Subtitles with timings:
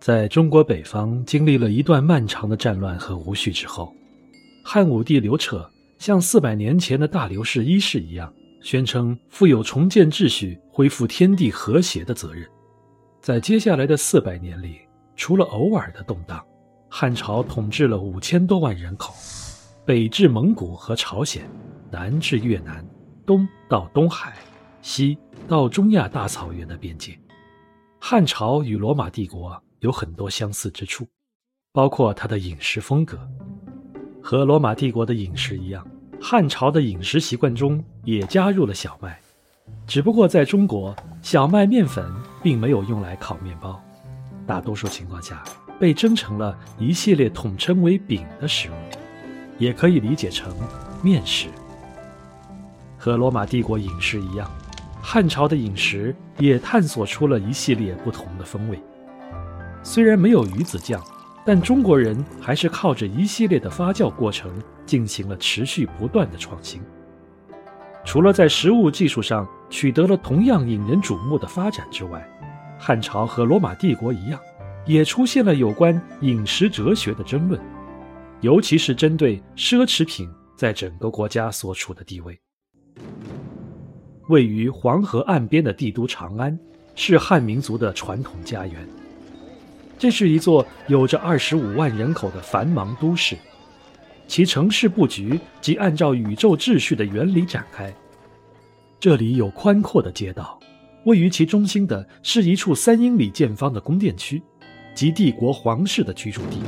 [0.00, 3.94] 在中国北方经历了一段漫长的战乱和无序之后，
[4.64, 8.32] 汉武帝刘彻像四百年前的大刘氏一世一样，
[8.62, 12.48] 宣称负有重建秩序、恢复天地和谐的责任。
[13.20, 14.80] 在接下来的四百年里，
[15.16, 16.42] 除了偶尔的动荡，
[16.88, 19.12] 汉朝统治了五千多万人口，
[19.84, 21.46] 北至蒙古和朝鲜，
[21.90, 22.82] 南至越南，
[23.26, 24.38] 东到东海，
[24.80, 27.14] 西到中亚大草原的边界。
[28.00, 29.62] 汉朝与罗马帝国。
[29.80, 31.06] 有很多相似之处，
[31.72, 33.18] 包括它的饮食风格，
[34.22, 35.86] 和罗马帝国的饮食一样，
[36.20, 39.18] 汉朝的饮食习惯中也加入了小麦，
[39.86, 42.04] 只不过在中国，小麦面粉
[42.42, 43.82] 并没有用来烤面包，
[44.46, 45.42] 大多数情况下
[45.78, 48.74] 被蒸成了一系列统称为饼的食物，
[49.58, 50.54] 也可以理解成
[51.02, 51.48] 面食。
[52.98, 54.50] 和罗马帝国饮食一样，
[55.00, 58.78] 汉朝的饮食也探索出了一系列不同的风味。
[59.82, 61.02] 虽然没有鱼子酱，
[61.44, 64.52] 但中国人还是靠着一系列的发酵过程
[64.84, 66.80] 进行了持续不断的创新。
[68.04, 72.26] 除了在食物技术上取得了同样引人瞩目的发展之外，
[72.78, 74.40] 汉朝和罗马帝国一样，
[74.86, 77.60] 也出现了有关饮食哲学的争论，
[78.40, 82.38] 尤其是针对奢侈品在整个国家所处的地位。
[84.28, 86.58] 位于黄河岸边的帝都长安，
[86.94, 88.88] 是汉民族的传统家园。
[90.00, 93.36] 这是一座有着二十五万人口的繁忙都市，
[94.26, 97.94] 其城市布局即按照宇宙秩序的原理展开。
[98.98, 100.58] 这里有宽阔的街道，
[101.04, 104.42] 位于其中心的是一处三英里见方的宫殿区，
[104.94, 106.62] 即帝国皇室的居住地。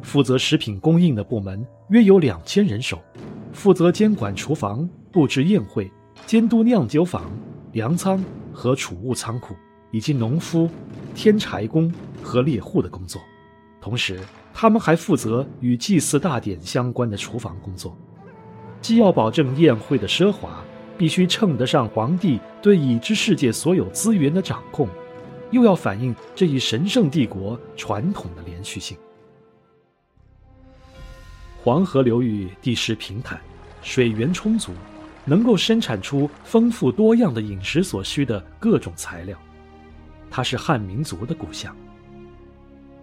[0.00, 3.00] 负责食品供应的部门约有两千人手，
[3.52, 5.90] 负责监管厨房、布置宴会、
[6.24, 7.28] 监督酿酒坊、
[7.72, 9.56] 粮仓和储物仓库。
[9.94, 10.68] 以及农夫、
[11.14, 11.88] 添柴工
[12.20, 13.22] 和猎户的工作，
[13.80, 14.18] 同时
[14.52, 17.96] 他们还负责与祭祀大典相关的厨房工作。
[18.80, 20.64] 既要保证宴会的奢华，
[20.98, 24.88] 必须称得上皇帝对已知世界所有资源的掌控，
[25.52, 28.98] 又要反映这一神圣帝国传统的连续性。
[31.62, 33.40] 黄河流域地势平坦，
[33.80, 34.72] 水源充足，
[35.24, 39.38] 能够生产出丰富多样的饮食所需的各种材料。
[40.36, 41.72] 它是汉民族的故乡。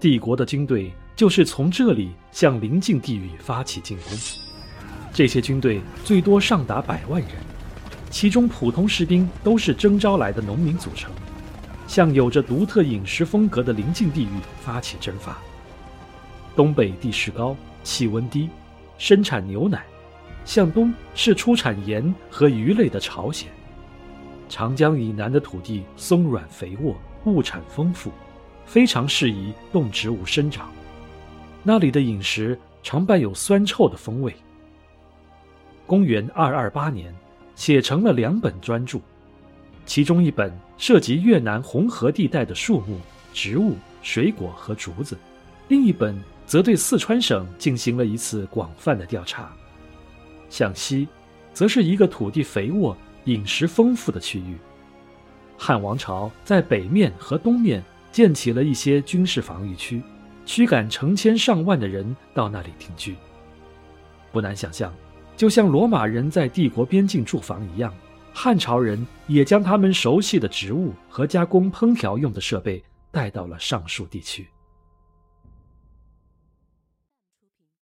[0.00, 4.18] 帝国的军队就是从这里向邻近地域发起进攻。
[5.12, 7.30] 这些军队最多上达百万人，
[8.10, 11.12] 其中普通士兵都是征召来的农民组成，
[11.86, 15.38] 向有着独特饮食风格的邻近地域发起征伐。
[16.56, 18.48] 东北地势高，气温低，
[18.98, 19.78] 生产牛奶；
[20.44, 23.48] 向东是出产盐和鱼类的朝鲜。
[24.48, 26.96] 长江以南的土地松软肥沃。
[27.24, 28.10] 物产丰富，
[28.66, 30.70] 非常适宜动植物生长。
[31.62, 34.34] 那里的饮食常伴有酸臭的风味。
[35.86, 37.14] 公元二二八年，
[37.54, 38.98] 写成了两本专著，
[39.84, 42.98] 其中一本涉及越南红河地带的树木、
[43.32, 45.16] 植物、水果和竹子，
[45.68, 49.52] 另一本则对四川省进行了一次广泛的调查。
[50.48, 51.06] 向西，
[51.52, 54.56] 则是一个土地肥沃、饮食丰富的区域。
[55.64, 57.80] 汉王朝在北面和东面
[58.10, 60.02] 建起了一些军事防御区，
[60.44, 63.14] 驱赶成千上万的人到那里定居。
[64.32, 64.92] 不难想象，
[65.36, 67.94] 就像罗马人在帝国边境驻防一样，
[68.34, 74.48] 汉朝人也将他们熟悉的植物和加工烹调用的设备带到了上述地区。